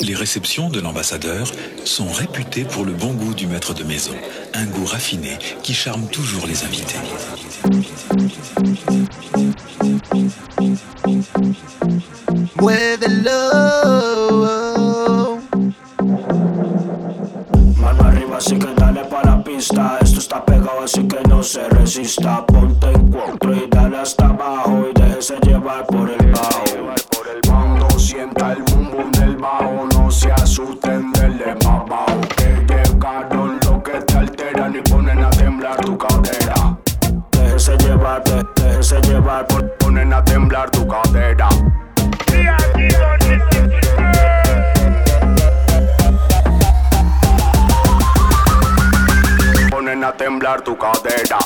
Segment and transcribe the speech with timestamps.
[0.00, 1.52] Les réceptions de l'ambassadeur
[1.84, 4.14] sont réputées pour le bon goût du maître de maison,
[4.54, 6.96] un goût raffiné qui charme toujours les invités.
[49.94, 51.38] ponen a temblar tu cadera.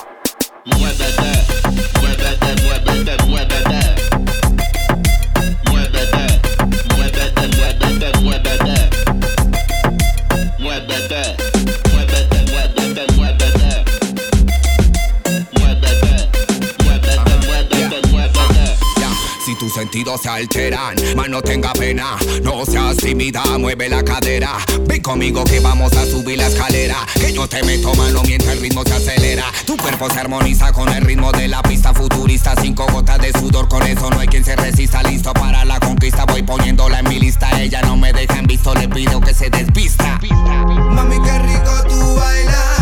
[20.17, 20.97] se alteran.
[21.17, 24.53] Más no tenga pena, no seas tímida, mueve la cadera.
[24.87, 26.97] Ven conmigo que vamos a subir la escalera.
[27.15, 29.45] Que yo te meto mano mientras el ritmo se acelera.
[29.67, 32.55] Tu cuerpo se armoniza con el ritmo de la pista futurista.
[32.63, 35.03] Cinco gotas de sudor, con eso no hay quien se resista.
[35.03, 37.51] Listo para la conquista, voy poniéndola en mi lista.
[37.61, 40.19] Ella no me deja en visto, le pido que se despista.
[40.31, 42.78] Mami, qué rico tú bailas.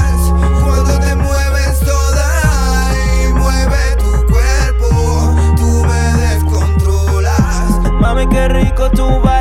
[8.94, 9.35] Tu vai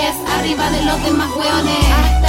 [0.00, 2.23] arriba de los demás weones.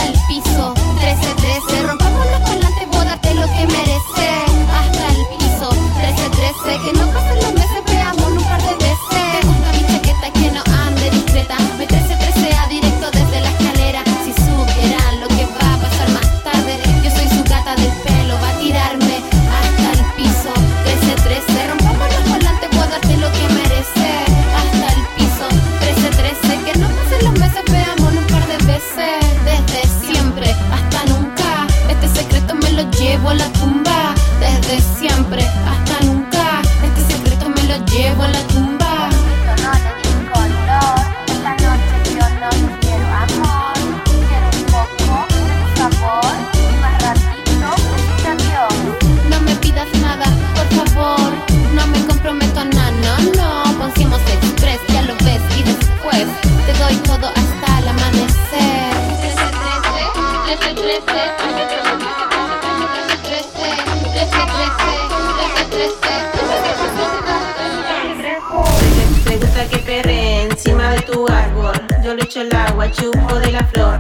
[71.16, 71.74] tu árbol.
[72.04, 74.00] Yo le echo el agua, chupo de la flor.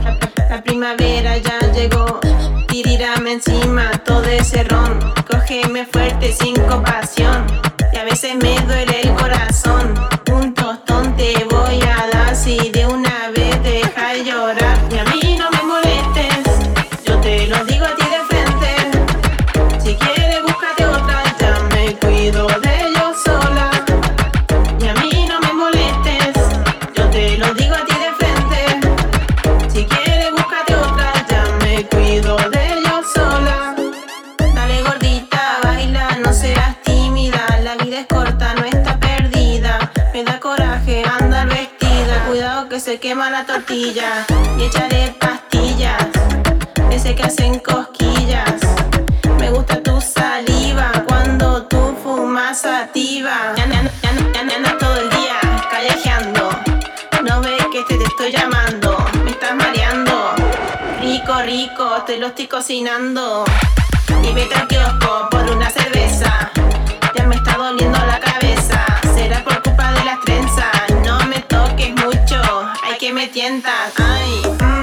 [0.49, 2.19] La primavera ya llegó.
[2.67, 4.99] Tirirame encima todo ese ron.
[5.25, 7.47] Cógeme fuerte sin compasión.
[7.93, 9.64] Y a veces me duele el corazón.
[43.35, 44.25] la tortilla
[44.57, 46.07] y echaré pastillas
[46.87, 48.61] de ese que hacen cosquillas.
[49.37, 53.53] Me gusta tu saliva cuando tú fumas sativa.
[53.57, 55.37] Ya, ya, ya, ya, ya todo el día
[55.69, 56.49] callejeando.
[57.25, 60.33] No ve que te, te estoy llamando, me estás mareando.
[61.01, 63.43] Rico, rico, te lo estoy cocinando.
[64.23, 65.34] Y vete al kiosco.
[73.35, 74.74] 点答案。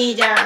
[0.00, 0.39] semillas.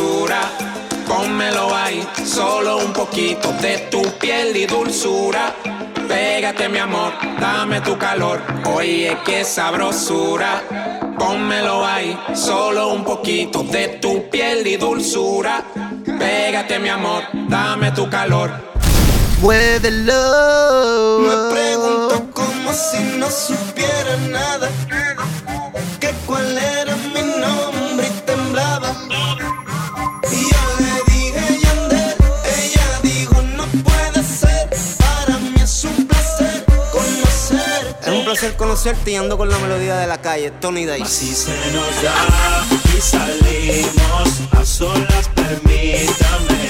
[0.00, 0.40] basura.
[1.06, 5.54] Pónmelo ahí, solo un poquito de tu piel y dulzura.
[6.08, 10.62] Pégate mi amor, dame tu calor, oye qué sabrosura.
[11.18, 15.64] Pónmelo ahí, solo un poquito de tu piel y dulzura.
[16.18, 18.50] Pégate mi amor, dame tu calor.
[19.40, 21.18] Muévelo.
[21.20, 24.68] Me pregunto como si no supiera nada.
[38.30, 41.02] Placer conocerte y ando con la melodía de la calle, Tony Dice.
[41.02, 42.64] Así se nos da
[42.96, 46.69] y salimos a solas, permítame.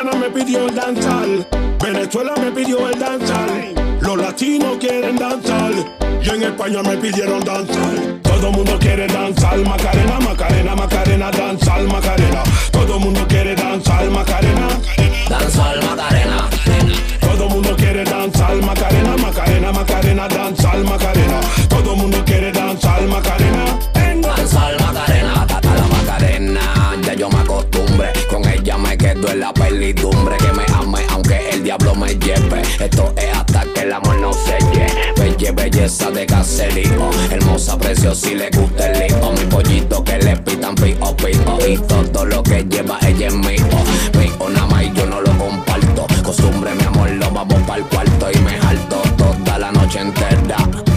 [0.00, 1.46] Dominicana me pidió el danzal.
[1.82, 3.98] Venezuela me pidió el danzal.
[4.00, 5.72] Los latinos quieren danzar.
[6.22, 8.20] Y en España me pidieron danzar.
[8.22, 9.58] Todo mundo quiere danzar.
[9.58, 12.42] Macarena, Macarena, Macarena, danzar, Macarena.
[12.70, 14.68] Todo mundo quiere danzar, Macarena.
[15.28, 16.48] Danzar Macarena.
[17.20, 21.09] Todo mundo quiere danzar Macarena, Macarena, Macarena, danzar Macarena.
[29.40, 30.36] La pelidumbre.
[30.36, 32.62] Que me ame aunque el diablo me lleve.
[32.78, 35.12] Esto es hasta que el amor no se lleve.
[35.16, 37.10] Belle, belleza de caserío.
[37.30, 39.32] Hermosa, preciosa y le gusta el lío.
[39.32, 41.58] Mi pollito que le pitan pío, pío.
[41.66, 43.66] Y todo lo que lleva ella es mío.
[44.18, 46.06] Mío nada más y yo no lo comparto.
[46.22, 48.30] Costumbre, mi amor, lo vamos pa'l cuarto.
[48.32, 50.89] Y me jalto toda la noche entera.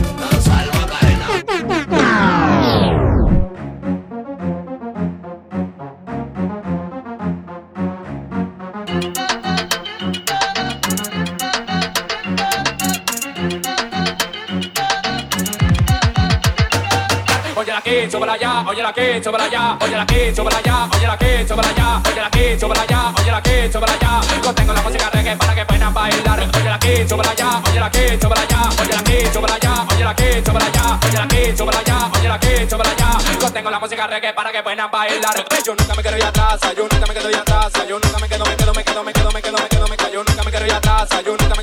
[18.33, 21.47] Súbela allá, oye la aquí, súbela allá, oye la aquí, súbela allá, oye la aquí,
[21.47, 21.69] súbela
[22.15, 23.69] la aquí, súbela allá, oye la aquí,
[24.55, 26.39] tengo la música reggae para que puedan bailar.
[26.39, 29.85] Oye la aquí, súbela allá, oye la aquí, súbela allá, oye la aquí, súbela allá,
[29.93, 30.41] oye la aquí,
[32.69, 33.37] súbela la aquí.
[33.39, 35.45] Yo tengo la música reggae para que puedan bailar.
[35.65, 38.27] Yo nunca me quedo ya atrás, yo nunca me quedo ya atrás, yo nunca me
[38.27, 39.43] quedo, me me me me me me me
[40.69, 41.61] ya atrás, nunca me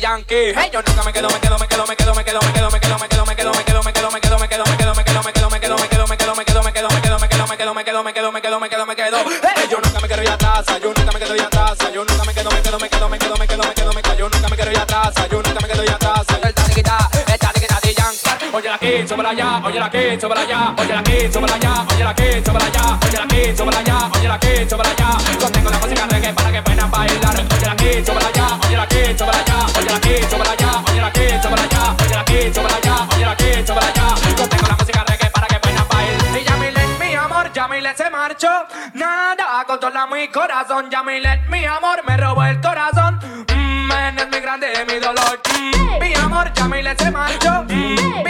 [0.00, 0.16] ya
[0.70, 1.40] yo me quedo, me
[2.24, 3.73] quedo, me quedo, me quedo, me quedo,
[4.14, 6.14] me quedo, me quedo, me quedo, me quedo, me quedo, me quedo, me quedo, me
[6.14, 8.60] quedo, me quedo, me quedo, me quedo, me quedo, me quedo, me quedo, me quedo,
[8.60, 11.18] me quedo, me quedo, me quedo, yo nunca me quedo ya atrás, yo nunca me
[11.18, 13.64] quedo ya atrás, yo nunca me quedo, me quedo, me quedo, me quedo, me quedo,
[13.64, 15.94] me quedo, me quedo, yo nunca me quedo ya atrás, yo nunca me quedo ya
[15.94, 16.26] atrás.
[16.42, 18.50] El taniquita, el taniquita de Yankee.
[18.54, 21.86] Oye la aquí, súbela allá, oye la aquí, súbela allá, oye la aquí, súbela allá,
[21.90, 25.08] oye la aquí, súbela allá, oye la aquí, súbela allá, oye la aquí, súbela allá.
[25.40, 27.36] Yo tengo la música reggae para que puedan bailar.
[27.36, 30.93] Oye la aquí, súbela allá, oye la aquí, súbela allá, oye la aquí, súbela allá,
[38.34, 38.66] Marchó.
[38.94, 40.90] Nada controla mi corazón.
[40.90, 43.20] Yamilet, mi amor, me robó el corazón.
[43.54, 45.40] Mm, men, es mi grande, mi dolor.
[45.54, 47.62] Mm, mi amor, Yamilet se marchó.
[47.68, 48.23] Mm,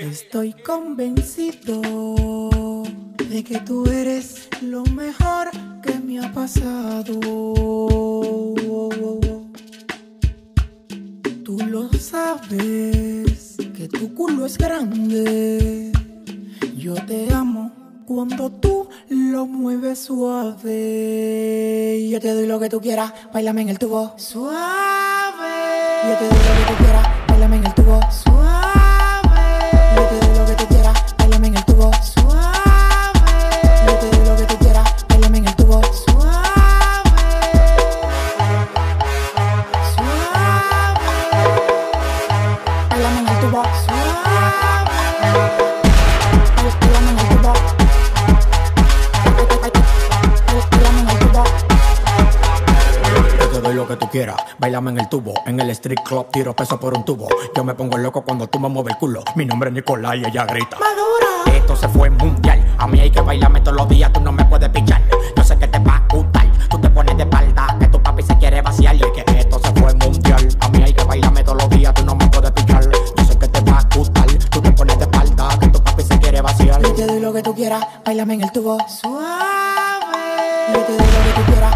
[0.00, 1.80] Estoy convencido
[3.16, 5.50] de que tú eres lo mejor
[5.82, 7.18] que me ha pasado.
[11.42, 15.90] Tú lo sabes, que tu culo es grande.
[16.76, 17.72] Yo te amo
[18.06, 20.70] cuando tú lo mueves suave.
[22.10, 24.12] Yo te doy lo que tú quieras, bailame en el tubo.
[24.18, 24.82] Suave.
[26.10, 27.08] Yo te doy lo que tú quieras,
[27.42, 28.51] bailame en el tubo.
[54.12, 55.32] Quieras, bailame en el tubo.
[55.46, 57.26] En el street club tiro peso por un tubo.
[57.56, 59.24] Yo me pongo loco cuando tú me mueves el culo.
[59.36, 60.76] Mi nombre es Nicolás y ella grita.
[60.78, 61.56] Madura.
[61.56, 62.62] Esto se fue mundial.
[62.76, 65.00] A mí hay que bailarme todos los días, tú no me puedes pichar.
[65.34, 66.46] Yo sé que te va a gustar.
[66.68, 68.94] Tú te pones de espalda, que tu papi se quiere vaciar.
[68.96, 70.46] Y que esto se fue mundial.
[70.60, 72.84] A mí hay que bailarme todos los días, tú no me puedes pichar.
[73.16, 74.26] Yo sé que te va a gustar.
[74.50, 76.82] Tú te pones de espalda, que tu papi se quiere vaciar.
[76.82, 78.76] Yo te doy lo que tú quieras, bailame en el tubo.
[78.86, 80.02] Suave.
[80.74, 81.71] Yo te doy lo que tú quieras,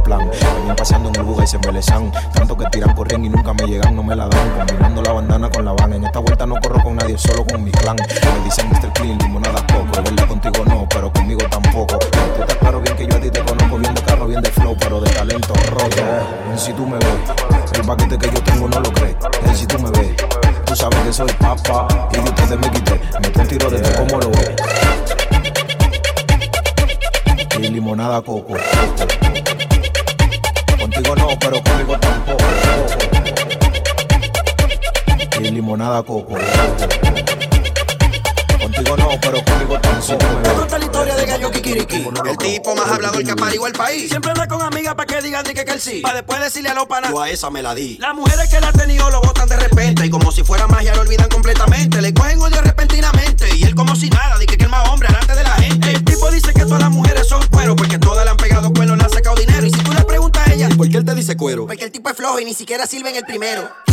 [0.00, 0.30] el plan.
[0.76, 2.10] Paseando en el buga y se embelezan.
[2.32, 4.50] Tanto que tiran, corriendo y nunca me llegan, no me la dan.
[4.58, 5.92] Combinando la bandana con la van.
[5.92, 7.96] En esta vuelta no corro con nadie, solo con mi clan.
[7.96, 8.92] Me dicen Mr.
[8.94, 9.98] Clean, limonada poco.
[9.98, 11.98] Es verdad, contigo no, pero conmigo tampoco.
[11.98, 14.50] Tú estás claro bien que yo a ti te conozco bien de carro, bien de
[14.50, 16.02] flow, pero de talento roto.
[16.56, 17.06] Si tú me ves,
[17.74, 19.16] el paquete que yo tengo no lo crees.
[19.52, 20.14] Y si tú me ves,
[20.64, 21.88] tú sabes que soy papá.
[22.12, 24.54] Y de ustedes me quité, me un tiro de tú como lo ves.
[27.58, 28.54] Y limonada coco.
[31.02, 32.44] Contigo no, pero conmigo tampoco.
[35.40, 36.34] Y limonada coco.
[38.60, 40.62] Contigo no, pero conmigo tampoco.
[40.62, 42.06] Esta es la historia de Gallo Kikiriki.
[42.26, 44.10] El tipo más hablador que aparigo el país.
[44.10, 46.00] Siempre anda con amigas para que digan di que, que él sí.
[46.02, 47.10] Para después decirle a los panas.
[47.10, 47.96] Yo a esa me la di.
[47.96, 50.04] Las mujeres que la han tenido lo botan de repente.
[50.04, 50.59] Y como si fuera
[62.50, 63.89] ni siquiera sirve en el primero.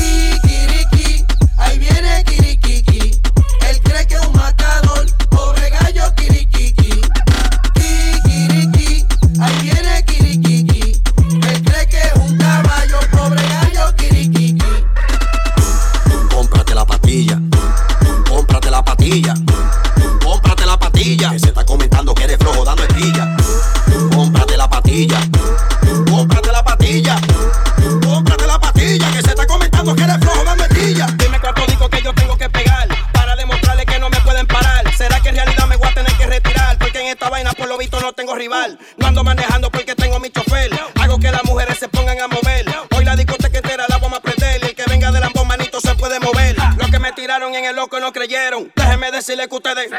[37.17, 38.77] Esta vaina por lo visto no tengo rival.
[38.97, 40.69] No ando manejando porque tengo mi chofer.
[41.01, 42.63] Hago que las mujeres se pongan a mover.
[42.95, 44.61] Hoy la discoteca entera la vamos a prender.
[44.61, 46.55] Y el que venga de la manito se puede mover.
[46.77, 48.71] Los que me tiraron en el loco no creyeron.
[48.75, 49.89] Déjenme decirle que ustedes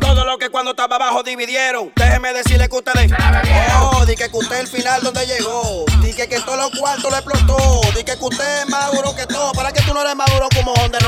[0.00, 1.92] todo lo que cuando estaba abajo dividieron.
[1.96, 3.10] Déjenme decirle que ustedes
[3.80, 5.84] Oh, di que usted el final donde llegó.
[6.02, 7.80] Di que que en todos los cuartos lo explotó.
[7.96, 9.52] Di que usted es más duro que todo.
[9.52, 10.98] ¿Para que tú no eres más duro como Honda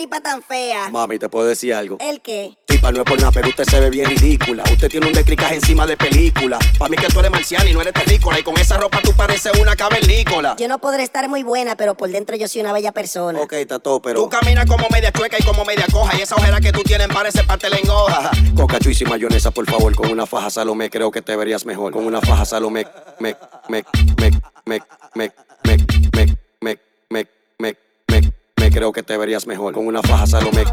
[0.00, 0.88] tipa tan fea?
[0.88, 1.98] Mami, ¿te puedo decir algo?
[2.00, 2.56] ¿El qué?
[2.64, 4.64] Tipa, no es por nada, pero usted se ve bien ridícula.
[4.72, 6.58] Usted tiene un descricaje encima de película.
[6.78, 8.38] Pa' mí que tú eres marciana y no eres terrícola.
[8.38, 10.56] Y con esa ropa tú pareces una cavernícola.
[10.58, 13.42] Yo no podré estar muy buena, pero por dentro yo soy una bella persona.
[13.42, 14.22] Ok, está todo, pero.
[14.22, 16.16] Tú caminas como media chueca y como media coja.
[16.16, 18.30] Y esa ojera que tú tienes parece parte de la engoja.
[18.56, 19.94] Coca, chuis y mayonesa, por favor.
[19.94, 21.92] Con una faja Salomé, creo que te verías mejor.
[21.92, 22.86] Con una faja Salomé,
[23.18, 23.36] me,
[23.68, 23.84] me,
[24.16, 24.32] me,
[24.64, 24.80] me,
[25.14, 25.30] me,
[25.62, 25.76] me,
[26.14, 26.78] me, me,
[27.10, 27.26] me,
[27.58, 27.76] me,
[28.70, 30.64] creo que te verías mejor con una faja Salomé.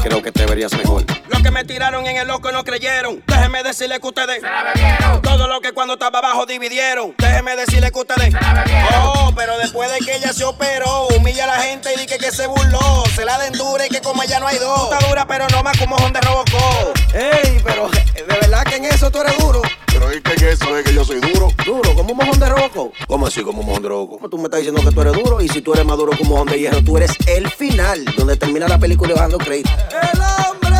[0.00, 1.04] Creo que te verías mejor.
[1.28, 3.22] Lo que me tiraron en el loco no creyeron.
[3.26, 5.20] Déjeme decirle que ustedes se la bebieron.
[5.20, 7.14] Todo lo que cuando estaba abajo dividieron.
[7.18, 9.02] Déjeme decirle que ustedes se la bebieron.
[9.02, 12.30] Oh, pero después de que ella se operó, humilla a la gente y dije que
[12.30, 13.04] se burló.
[13.14, 14.90] Se la den dura y que como ella no hay dos.
[14.90, 16.94] Está dura, pero no más como Honda Robocó.
[17.12, 19.60] Ey, pero de verdad que en eso tú eres duro.
[19.92, 21.48] Pero es que eso es que yo soy duro.
[21.64, 22.92] Duro, como un mojón de Robocop.
[23.06, 23.88] ¿Cómo así, como un mojón de?
[23.88, 25.40] ¿Cómo tú me estás diciendo que tú eres duro?
[25.40, 28.04] Y si tú eres más duro que un mojón de hierro, tú eres el final,
[28.16, 29.70] donde termina la película y bajando crédito.
[29.90, 30.78] ¡El hombre!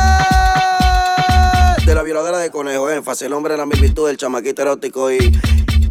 [1.84, 3.22] De la violadora de conejo, énfasis.
[3.22, 5.38] El hombre de la mil virtud, el chamaquito erótico y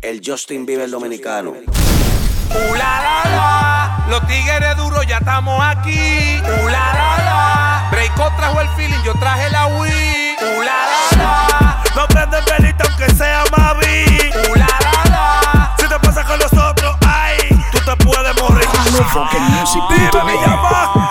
[0.02, 1.52] el Justin Bieber dominicano.
[1.52, 4.06] Uh, la, la, la.
[4.10, 6.40] Los tigres duros ya estamos aquí.
[6.44, 7.48] Uh, la, la, la.
[8.36, 10.36] Trajo el feeling, yo traje la Wii.
[10.42, 11.67] Uh, la, la, la.
[12.58, 14.06] Velita aunque sea Mavi.
[15.78, 17.38] Si te pasa con nosotros, ay,
[17.72, 18.68] tú te puedes morir.
[19.90, 21.10] Dime, me llama.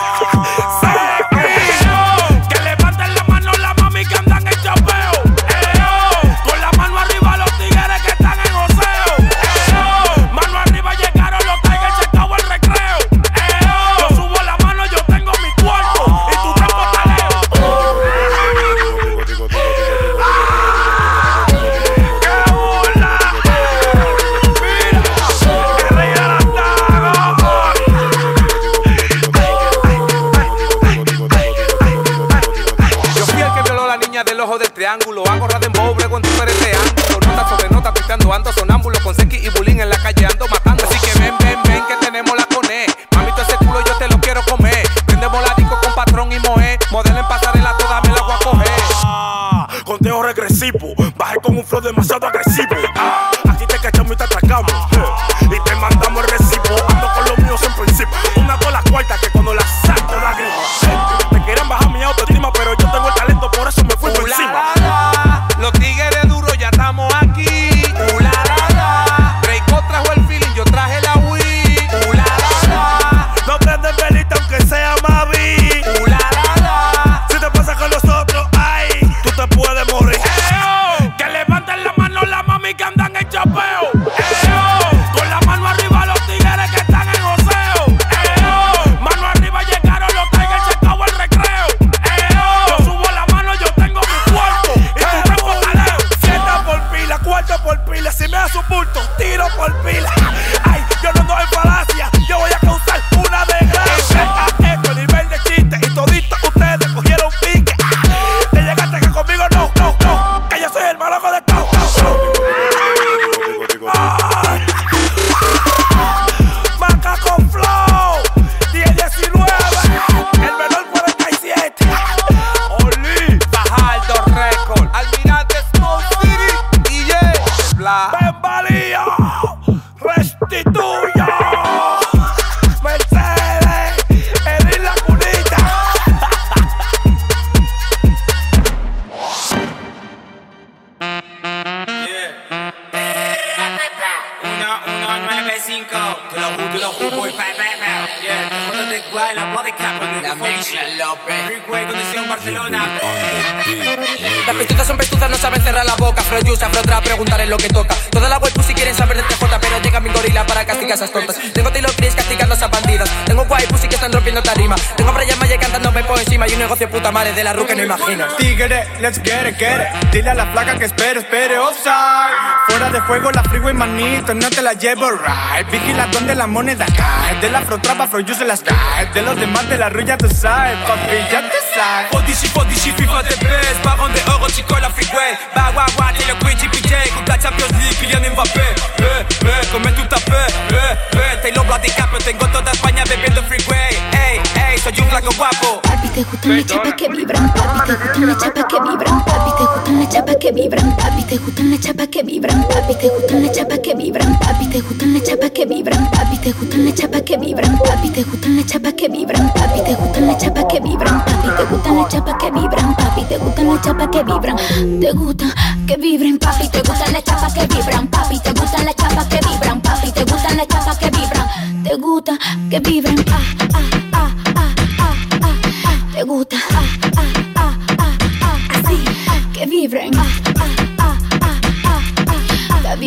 [166.27, 168.37] Encima y un negocio puta madre de la ru que no imaginas.
[168.37, 170.11] Tigre, let's get it, get it.
[170.11, 172.35] Dile a la flaca que espere, espere, offside.
[172.69, 175.71] Fuera de juego la freeway, manito, no te la llevo right.
[175.71, 177.41] Vigila donde la moneda cae.
[177.41, 179.07] De la afro trap, afro yo se las cae.
[179.15, 182.11] De los demás de la rulla tú sabes, papi, ya te sabes.
[182.11, 185.37] Podici, podici, FIFA de best Baron de oro, chico la freeway
[185.77, 188.61] wah, t'es le Quidgy, PJ Coupe la Champions League, Kylian Mbappé
[188.99, 189.05] Eh,
[189.43, 194.41] eh, come à fait Eh, eh, Taylor Blood DiCaprio Tengo toda España bebiendo freeway Ey,
[194.73, 195.83] ey, soy un flaco guapo
[196.17, 199.65] te gustan las chapas que vibran, papi, te gustan las chapas que vibran, papi, te
[199.67, 203.43] gustan las chapas que vibran, papi, te gustan las chapas que vibran, papi, te gustan
[203.43, 206.95] las chapas que vibran, papi, te gustan las chapas que vibran, papi, te gustan las
[206.95, 210.65] chapas que vibran, papi, te gustan las chapas que vibran, papi, te gustan las chapas
[210.65, 214.23] que vibran, papi, te gustan las chapas que vibran, papi, te gustan las chapas que
[214.23, 214.57] vibran,
[215.01, 215.53] te gustan
[215.87, 219.41] que vibren, papi, te gustan las chapas que vibran, papi, te gustan las chapas que
[219.47, 222.39] vibran, papi, te gustan las chapas que vibran, te gusta
[222.71, 223.81] que vibren, ah, ah, ah,
[224.13, 224.46] ah, ah,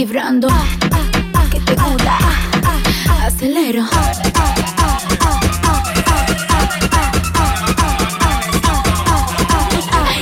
[0.06, 0.48] vibrando.
[1.52, 2.18] Que te gusta,
[3.22, 3.84] acelero.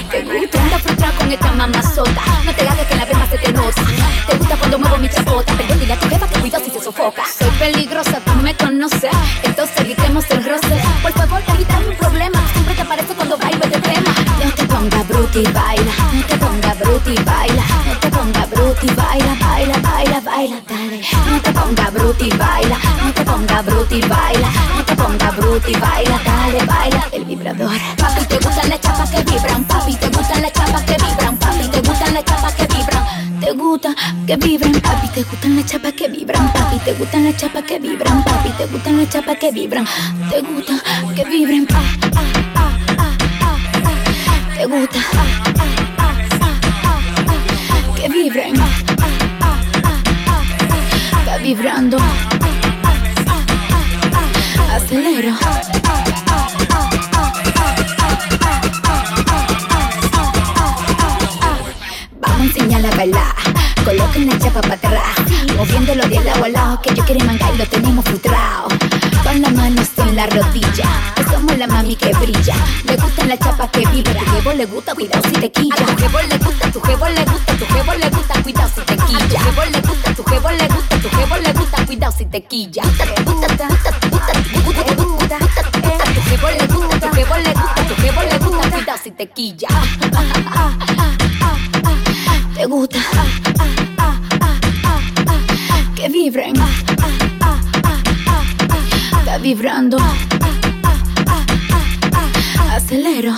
[0.09, 2.21] Te gusta andar frustrado con esta mamazota.
[2.43, 3.81] No te hagas que la verga se te nota.
[4.27, 5.53] Te gusta cuando muevo mi chapota.
[5.55, 7.23] Pero dile a tu que cuidado si se sofoca.
[7.37, 9.11] Soy peligrosa, tú me conoces.
[9.43, 10.75] Entonces evitemos el roce.
[11.03, 12.39] Por favor, evítame un problema.
[12.53, 14.11] Siempre te aparece cuando bailo de tema.
[14.43, 15.93] No te ponga bruti, baila.
[16.13, 17.86] No te ponga bruti, baila.
[18.77, 21.01] Bruti, baila, baila, baila, baila, dale.
[21.25, 22.77] No te ponga bruti, baila.
[23.03, 24.49] No te ponga bruti, baila.
[24.77, 27.01] No te ponga bruti, baila, dale, baila.
[27.11, 27.71] El vibrador.
[27.97, 29.63] Papi, te gustan las chapas que vibran.
[29.63, 31.37] Papi, te gustan las chapas que vibran.
[31.37, 33.03] Papi, te gustan las chapas que vibran.
[33.39, 33.95] Te gusta
[34.27, 37.79] que vibran, papi, te gustan las chapas que vibran, papi, te gustan las chapas que
[37.79, 39.87] vibran, papi, te gustan las chapas que vibran,
[40.29, 40.73] te gusta
[41.15, 42.21] que vibren, pa, pa,
[42.53, 43.17] pa, pa.
[44.55, 44.99] te gusta
[47.97, 48.53] que vibren,
[51.19, 51.97] está vibrando,
[54.71, 55.33] acelero.
[62.19, 63.35] Vamos a enseñarle a bailar.
[63.83, 65.17] Coloquen la chapa para atrás.
[65.55, 66.81] Moviéndolo de lado a lado.
[66.81, 68.67] Que yo quiero mangar y lo tenemos frustrado.
[69.23, 70.85] Con las manos en la rodilla.
[71.31, 72.55] Somos la mami que brilla.
[72.85, 74.13] Le gustan las chapas que vibra.
[74.13, 75.75] Tu jevo le gusta, cuidado si te quilla.
[75.75, 78.81] A tu jevo le gusta, tu jevo le gusta, tu jevo le gusta, cuidado si
[78.81, 79.19] te quilla.
[79.19, 82.25] A tu jevo le gusta, tu jevo le gusta, tu jevo le gusta, cuidado si
[82.25, 82.83] te quilla.
[82.83, 85.37] Gusta, gusta, gusta, gusta, gusta, gusta,
[85.81, 86.03] gusta.
[86.13, 89.27] Tu jevo le gusta, tu jevo le gusta, tu jevo le gusta, cuidado si te
[89.27, 89.67] quilla.
[92.55, 92.99] Te gusta
[95.95, 96.53] que vibren.
[99.37, 99.97] Está vibrando.
[102.73, 103.33] Acelero.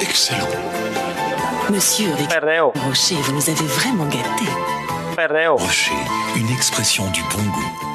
[0.00, 0.48] Excellent.
[1.70, 2.08] Monsieur
[2.88, 4.50] Rocher, vous nous avez vraiment gâtés.
[5.48, 5.92] Rocher,
[6.34, 7.85] une expression du bon goût.